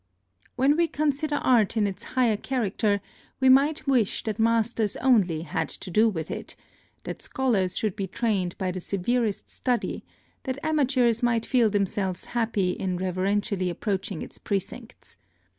[0.55, 3.01] When we consider art in its higher character,
[3.39, 6.55] we might wish that masters only had to do with it,
[7.03, 10.03] that scholars should be trained by the severest study,
[10.45, 15.17] that amateurs might feel themselves happy in reverentially approaching its precincts.